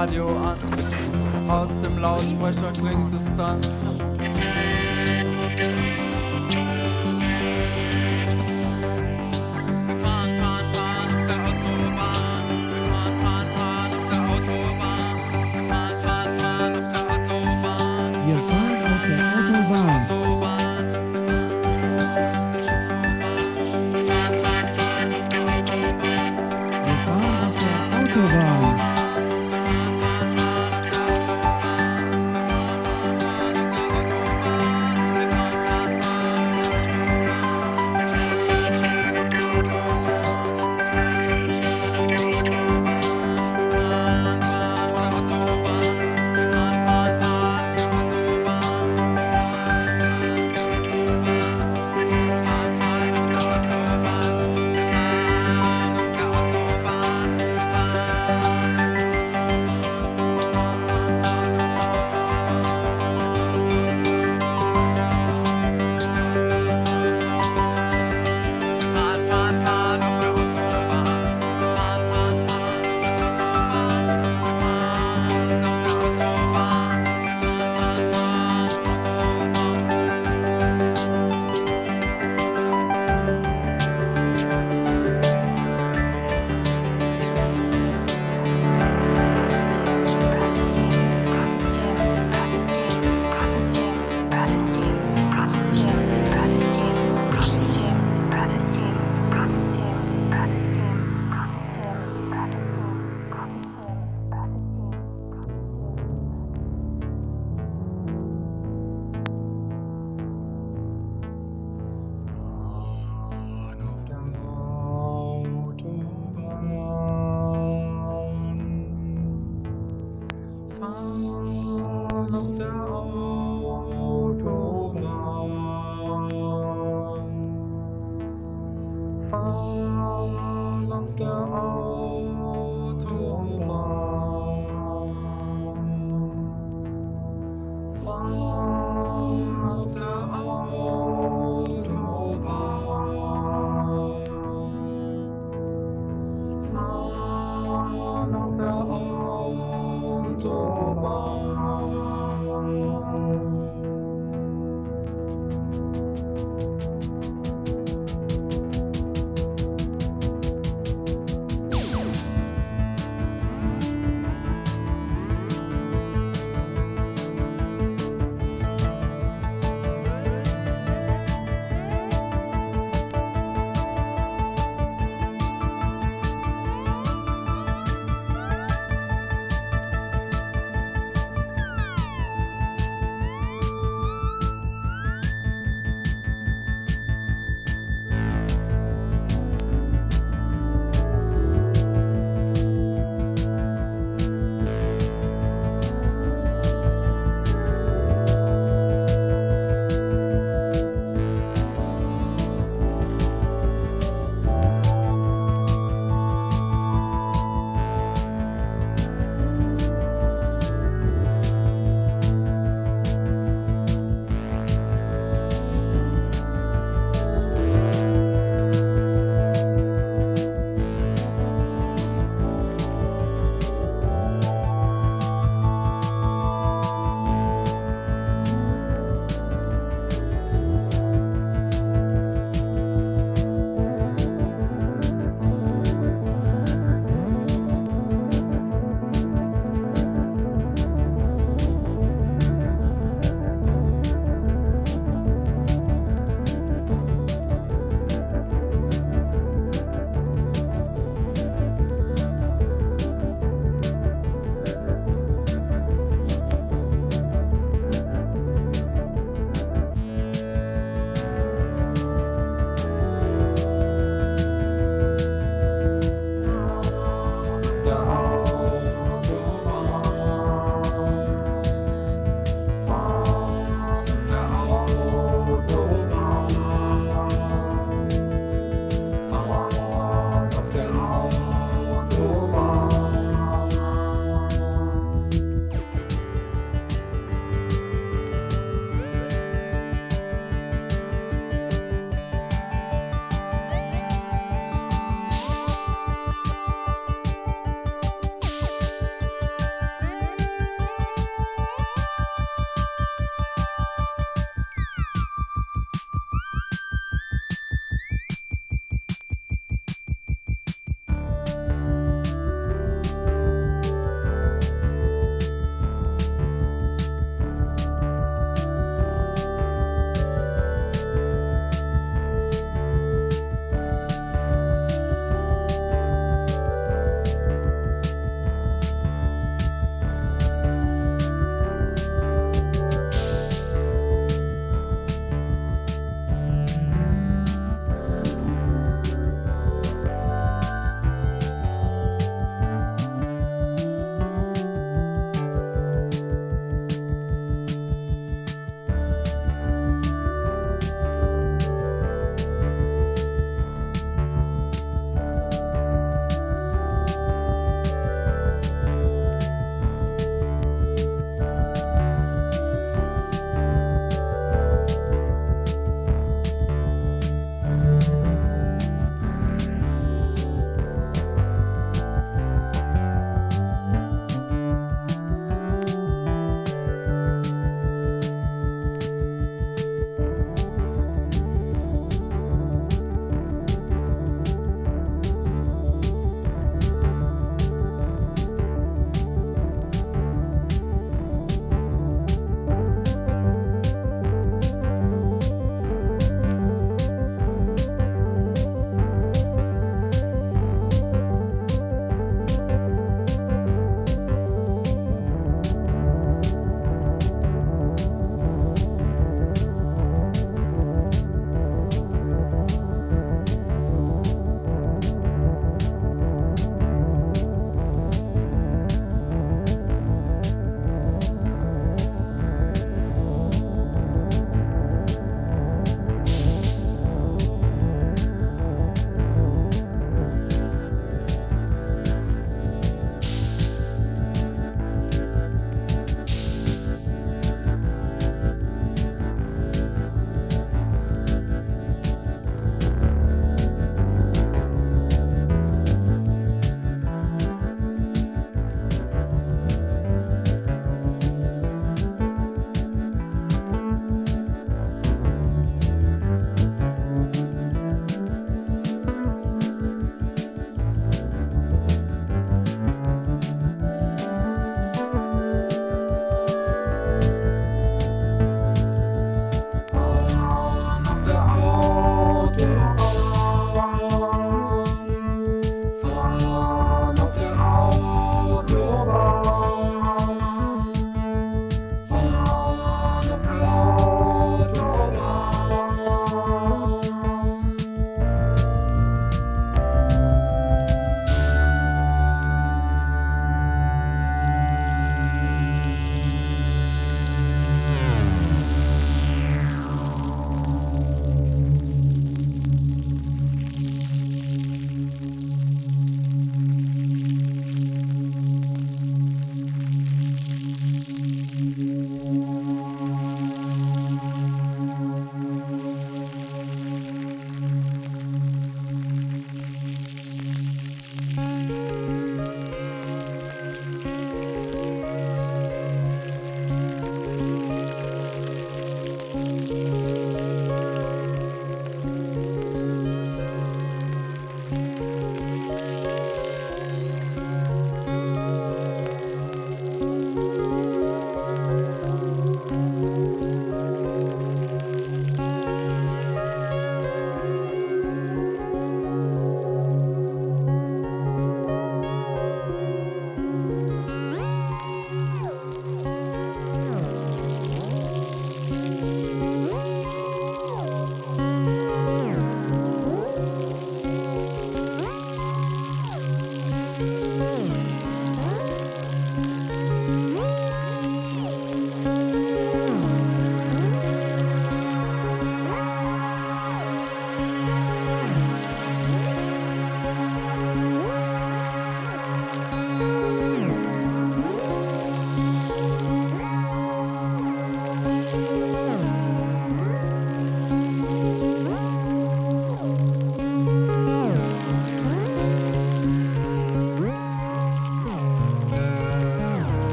Radio 0.00 0.28
an. 0.38 0.56
Aus 1.46 1.68
dem 1.82 1.98
Lautsprecher 1.98 2.72
klingt 2.72 3.12
es 3.12 3.36
dann. 3.36 3.60